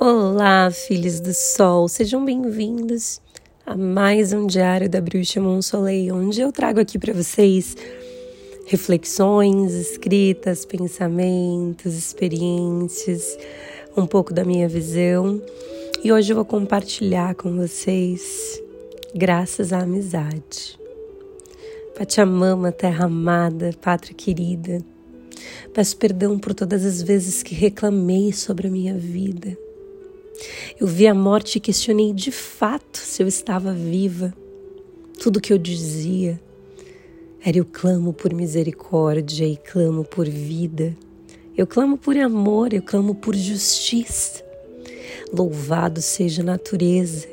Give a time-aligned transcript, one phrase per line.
[0.00, 3.20] Olá, filhos do sol, sejam bem-vindos
[3.66, 7.76] a mais um diário da Bruxa Monsoleil, onde eu trago aqui para vocês
[8.64, 13.36] reflexões, escritas, pensamentos, experiências,
[13.96, 15.42] um pouco da minha visão.
[16.04, 18.62] E hoje eu vou compartilhar com vocês
[19.12, 20.78] graças à amizade.
[21.96, 24.78] Pachamama, terra amada, pátria querida,
[25.74, 29.58] peço perdão por todas as vezes que reclamei sobre a minha vida
[30.80, 34.32] eu vi a morte e questionei de fato se eu estava viva.
[35.18, 36.40] Tudo que eu dizia
[37.44, 40.96] era eu clamo por misericórdia e clamo por vida.
[41.56, 44.44] Eu clamo por amor, eu clamo por justiça.
[45.32, 47.26] Louvado seja a natureza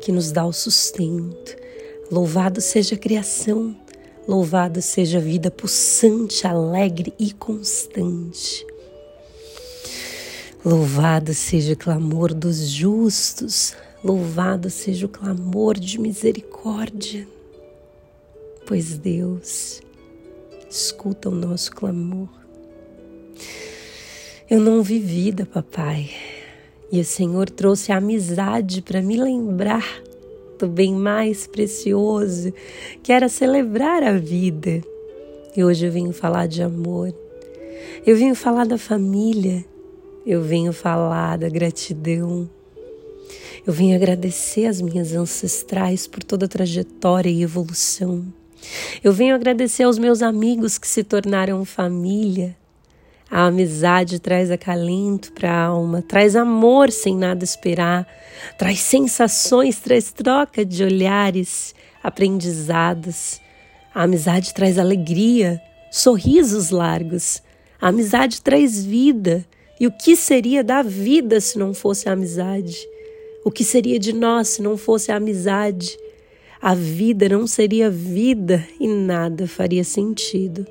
[0.00, 1.56] que nos dá o sustento.
[2.10, 3.76] Louvado seja a criação.
[4.28, 8.66] Louvado seja a vida pulsante, alegre e constante.
[10.62, 13.74] Louvado seja o clamor dos justos,
[14.04, 17.26] louvado seja o clamor de misericórdia,
[18.66, 19.80] pois Deus
[20.68, 22.28] escuta o nosso clamor.
[24.50, 26.10] Eu não vi vida, papai,
[26.92, 30.02] e o Senhor trouxe a amizade para me lembrar
[30.58, 32.52] do bem mais precioso,
[33.02, 34.82] que era celebrar a vida.
[35.56, 37.14] E hoje eu venho falar de amor,
[38.06, 39.64] eu venho falar da família
[40.26, 42.48] eu venho falar da gratidão.
[43.66, 48.24] Eu venho agradecer as minhas ancestrais por toda a trajetória e evolução.
[49.02, 52.56] Eu venho agradecer aos meus amigos que se tornaram família.
[53.30, 58.06] A amizade traz acalento para a alma, traz amor sem nada esperar,
[58.58, 63.40] traz sensações, traz troca de olhares, aprendizados.
[63.94, 65.60] A amizade traz alegria,
[65.92, 67.42] sorrisos largos.
[67.80, 69.46] A amizade traz vida
[69.80, 72.76] e o que seria da vida se não fosse a amizade?
[73.42, 75.98] O que seria de nós se não fosse a amizade?
[76.60, 80.66] A vida não seria vida e nada faria sentido.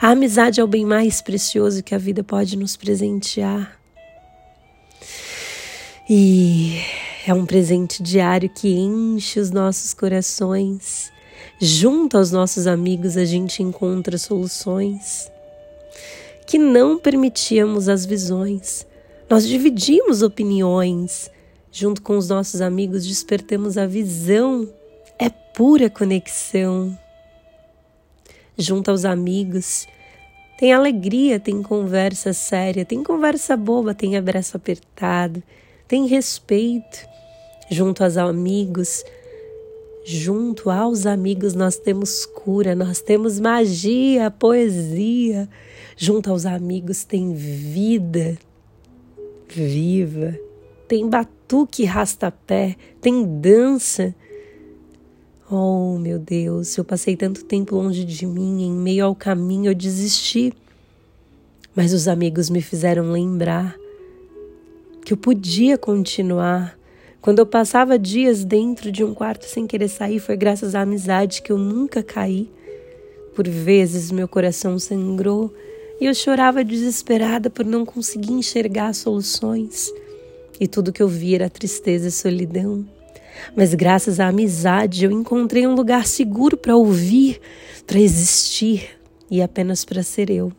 [0.00, 3.76] A amizade é o bem mais precioso que a vida pode nos presentear.
[6.08, 6.80] E
[7.26, 11.10] é um presente diário que enche os nossos corações.
[11.60, 15.28] Junto aos nossos amigos, a gente encontra soluções
[16.46, 18.86] que não permitíamos as visões.
[19.28, 21.30] Nós dividimos opiniões.
[21.72, 24.68] Junto com os nossos amigos, despertamos a visão.
[25.18, 26.96] É pura conexão.
[28.56, 29.86] Junto aos amigos,
[30.58, 35.42] tem alegria, tem conversa séria, tem conversa boba, tem abraço apertado,
[35.86, 37.06] tem respeito.
[37.68, 39.04] Junto aos amigos,
[40.04, 45.48] junto aos amigos, nós temos cura, nós temos magia, poesia
[45.96, 48.38] junto aos amigos tem vida
[49.48, 50.38] viva,
[50.88, 54.14] tem batuque rastapé, tem dança.
[55.50, 59.74] Oh, meu Deus, eu passei tanto tempo longe de mim, em meio ao caminho eu
[59.74, 60.52] desisti.
[61.74, 63.76] Mas os amigos me fizeram lembrar
[65.04, 66.76] que eu podia continuar.
[67.20, 71.42] Quando eu passava dias dentro de um quarto sem querer sair, foi graças à amizade
[71.42, 72.50] que eu nunca caí.
[73.34, 75.52] Por vezes meu coração sangrou
[76.00, 79.90] e eu chorava desesperada por não conseguir enxergar soluções.
[80.60, 82.86] E tudo que eu via era tristeza e solidão.
[83.54, 87.40] Mas graças à amizade eu encontrei um lugar seguro para ouvir,
[87.86, 88.98] para existir
[89.30, 90.52] e apenas para ser eu.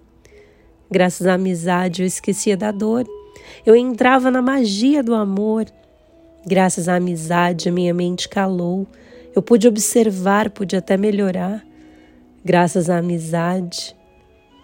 [0.89, 3.05] Graças à amizade eu esquecia da dor.
[3.65, 5.65] Eu entrava na magia do amor.
[6.45, 8.87] Graças à amizade a minha mente calou.
[9.35, 11.65] Eu pude observar, pude até melhorar.
[12.43, 13.96] Graças à amizade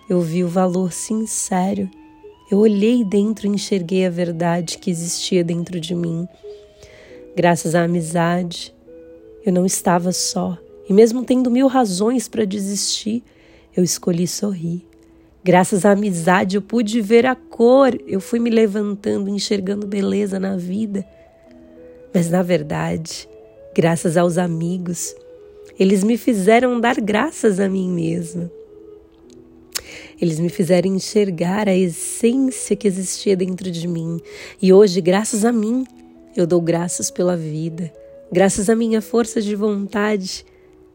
[0.10, 1.90] eu vi o valor sincero.
[2.52, 6.28] Eu olhei dentro e enxerguei a verdade que existia dentro de mim.
[7.36, 8.74] Graças à amizade,
[9.46, 10.58] eu não estava só.
[10.88, 13.24] E mesmo tendo mil razões para desistir,
[13.76, 14.86] eu escolhi sorrir.
[15.44, 17.98] Graças à amizade, eu pude ver a cor.
[18.08, 21.06] Eu fui me levantando, enxergando beleza na vida.
[22.14, 23.28] Mas na verdade,
[23.76, 25.16] graças aos amigos,
[25.80, 28.50] eles me fizeram dar graças a mim mesma.
[30.24, 34.22] Eles me fizeram enxergar a essência que existia dentro de mim.
[34.62, 35.86] E hoje, graças a mim,
[36.34, 37.92] eu dou graças pela vida,
[38.32, 40.46] graças à minha força de vontade,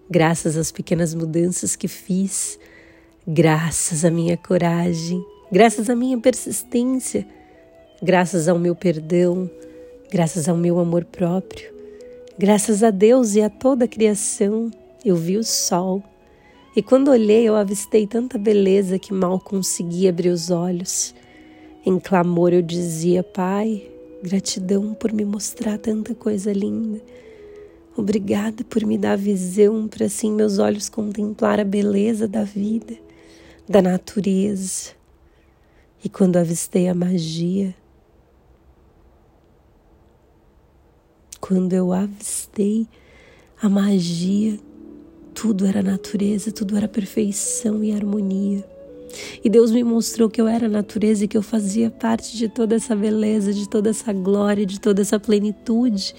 [0.09, 2.59] graças às pequenas mudanças que fiz,
[3.27, 5.23] graças à minha coragem,
[5.53, 7.27] graças à minha persistência,
[8.03, 9.51] graças ao meu perdão,
[10.11, 11.71] graças ao meu amor próprio,
[12.39, 14.71] graças a Deus e a toda a criação,
[15.05, 16.03] eu vi o sol
[16.77, 21.15] e quando olhei, eu avistei tanta beleza que mal consegui abrir os olhos.
[21.85, 27.01] Em clamor eu dizia: Pai, Gratidão por me mostrar tanta coisa linda.
[27.97, 32.97] Obrigada por me dar visão para assim meus olhos contemplar a beleza da vida,
[33.69, 34.91] da natureza.
[36.03, 37.73] E quando avistei a magia,
[41.41, 42.89] quando eu avistei
[43.63, 44.59] a magia,
[45.41, 48.65] tudo era natureza, tudo era perfeição e harmonia.
[49.43, 52.75] E Deus me mostrou que eu era natureza e que eu fazia parte de toda
[52.75, 56.13] essa beleza, de toda essa glória, de toda essa plenitude.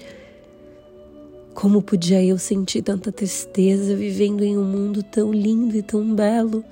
[1.52, 6.64] Como podia eu sentir tanta tristeza vivendo em um mundo tão lindo e tão belo?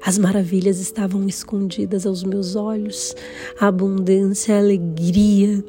[0.00, 3.16] As maravilhas estavam escondidas aos meus olhos,
[3.58, 5.64] a abundância, a alegria,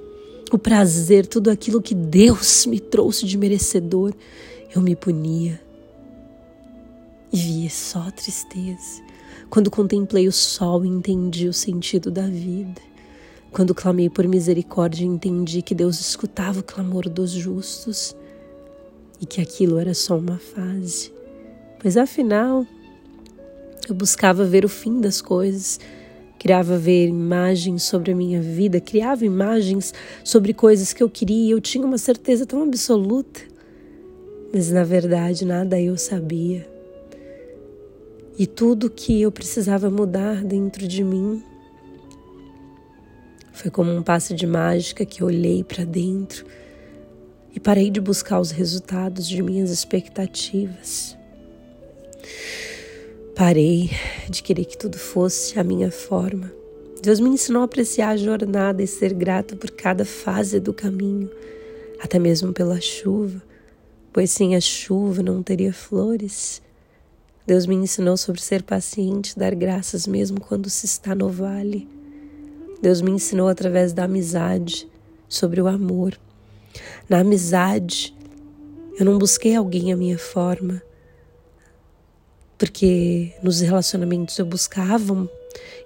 [0.51, 4.13] o prazer, tudo aquilo que Deus me trouxe de merecedor,
[4.75, 5.68] eu me punia
[7.31, 9.01] via só tristeza.
[9.49, 12.81] Quando contemplei o sol, entendi o sentido da vida.
[13.51, 18.15] Quando clamei por misericórdia, entendi que Deus escutava o clamor dos justos
[19.19, 21.11] e que aquilo era só uma fase.
[21.79, 22.65] Pois afinal,
[23.87, 25.79] eu buscava ver o fim das coisas,
[26.37, 29.93] criava ver imagens sobre a minha vida, criava imagens
[30.23, 33.41] sobre coisas que eu queria, eu tinha uma certeza tão absoluta,
[34.53, 36.78] mas na verdade nada eu sabia.
[38.39, 41.44] E tudo que eu precisava mudar dentro de mim
[43.51, 46.45] foi como um passe de mágica que olhei para dentro
[47.53, 51.18] e parei de buscar os resultados de minhas expectativas.
[53.36, 53.91] Parei
[54.30, 56.50] de querer que tudo fosse a minha forma.
[57.03, 61.30] Deus me ensinou a apreciar a jornada e ser grato por cada fase do caminho,
[62.00, 63.44] até mesmo pela chuva,
[64.13, 66.62] pois sem a chuva não teria flores
[67.49, 71.89] Deus me ensinou sobre ser paciente, dar graças mesmo quando se está no vale.
[72.79, 74.87] Deus me ensinou através da amizade
[75.27, 76.15] sobre o amor.
[77.09, 78.15] Na amizade,
[78.99, 80.79] eu não busquei alguém à minha forma,
[82.55, 85.27] porque nos relacionamentos eu buscava,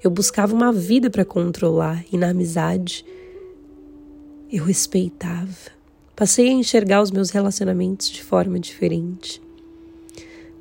[0.04, 3.06] eu buscava uma vida para controlar e na amizade
[4.52, 5.72] eu respeitava.
[6.14, 9.42] Passei a enxergar os meus relacionamentos de forma diferente.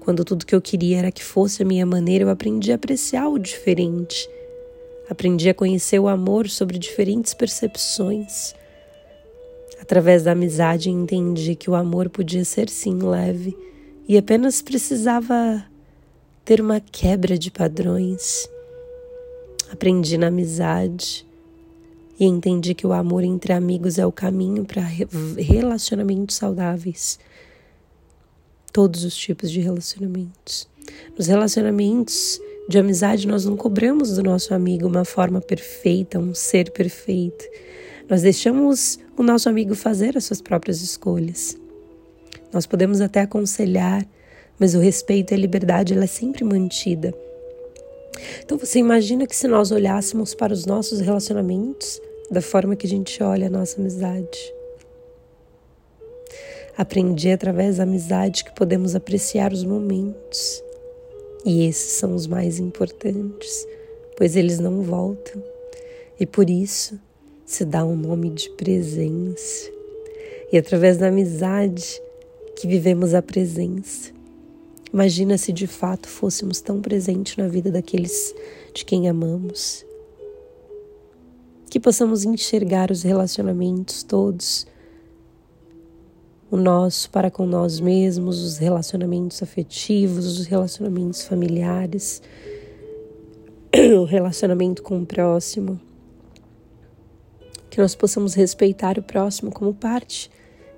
[0.03, 3.29] Quando tudo que eu queria era que fosse a minha maneira, eu aprendi a apreciar
[3.29, 4.29] o diferente.
[5.09, 8.53] Aprendi a conhecer o amor sobre diferentes percepções.
[9.81, 13.57] Através da amizade, entendi que o amor podia ser sim leve
[14.09, 15.65] e apenas precisava
[16.45, 18.49] ter uma quebra de padrões.
[19.71, 21.25] Aprendi na amizade
[22.19, 24.83] e entendi que o amor entre amigos é o caminho para
[25.39, 27.21] relacionamentos saudáveis
[28.73, 30.69] todos os tipos de relacionamentos.
[31.17, 36.71] Nos relacionamentos de amizade, nós não cobramos do nosso amigo uma forma perfeita, um ser
[36.71, 37.45] perfeito.
[38.09, 41.57] Nós deixamos o nosso amigo fazer as suas próprias escolhas.
[42.53, 44.07] Nós podemos até aconselhar,
[44.59, 47.15] mas o respeito e a liberdade ela é sempre mantida.
[48.45, 52.91] Então você imagina que se nós olhássemos para os nossos relacionamentos da forma que a
[52.91, 54.55] gente olha a nossa amizade,
[56.77, 60.63] Aprendi através da amizade que podemos apreciar os momentos.
[61.45, 63.67] E esses são os mais importantes,
[64.17, 65.43] pois eles não voltam.
[66.19, 66.99] E por isso
[67.45, 69.71] se dá um nome de presença.
[70.51, 72.01] E através da amizade
[72.57, 74.13] que vivemos a presença.
[74.93, 78.35] Imagina se de fato fôssemos tão presentes na vida daqueles
[78.75, 79.85] de quem amamos.
[81.71, 84.67] Que possamos enxergar os relacionamentos todos
[86.53, 92.21] o nosso para com nós mesmos, os relacionamentos afetivos, os relacionamentos familiares,
[93.99, 95.81] o relacionamento com o próximo.
[97.71, 100.31] Que nós possamos respeitar o próximo como parte,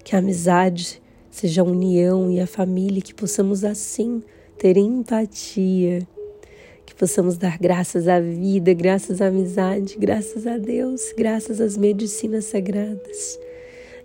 [0.04, 4.22] que a amizade seja a união e a família, que possamos assim
[4.56, 6.06] ter empatia,
[6.86, 12.44] que possamos dar graças à vida, graças à amizade, graças a Deus, graças às medicinas
[12.44, 13.40] sagradas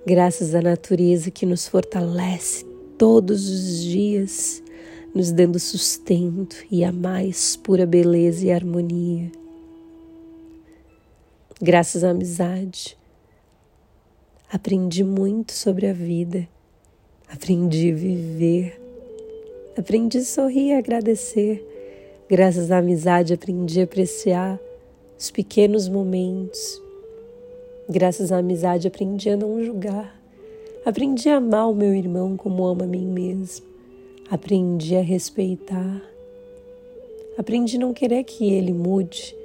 [0.05, 2.65] graças à natureza que nos fortalece
[2.97, 4.63] todos os dias,
[5.13, 9.31] nos dando sustento e a mais pura beleza e harmonia.
[11.61, 12.97] Graças à amizade,
[14.51, 16.47] aprendi muito sobre a vida,
[17.27, 18.81] aprendi a viver,
[19.77, 21.65] aprendi a sorrir e agradecer.
[22.29, 24.59] Graças à amizade, aprendi a apreciar
[25.17, 26.81] os pequenos momentos
[27.91, 30.15] Graças à amizade aprendi a não julgar.
[30.85, 33.65] Aprendi a amar o meu irmão como amo a mim mesmo.
[34.29, 35.99] Aprendi a respeitar.
[37.35, 39.35] Aprendi a não querer que ele mude.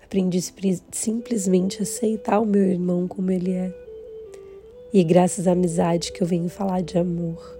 [0.00, 0.38] Aprendi
[0.92, 3.74] simplesmente a aceitar o meu irmão como ele é.
[4.92, 7.58] E graças à amizade que eu venho falar de amor.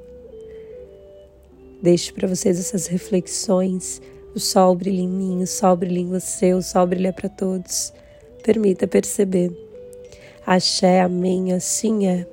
[1.83, 4.01] Deixo para vocês essas reflexões.
[4.37, 7.93] O sol brilha em mim, o sol brilha em você, o sol brilha para todos.
[8.45, 9.70] Permita perceber.
[10.47, 12.27] Axé, amém, assim é.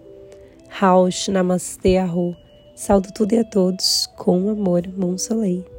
[0.69, 2.35] Raush, namastê, arro.
[2.75, 5.76] Saldo tudo e a todos com amor, Monsolei.